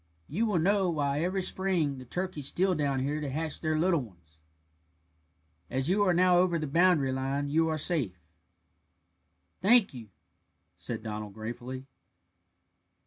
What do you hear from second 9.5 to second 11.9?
"Thank you," said Donald gratefully.